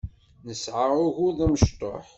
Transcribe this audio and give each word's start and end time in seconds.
Nesɛa 0.45 0.87
ugur 1.07 1.31
d 1.37 1.39
amecṭuḥ. 1.45 2.05